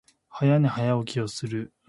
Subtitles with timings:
[0.31, 1.71] 早寝、早起きをする。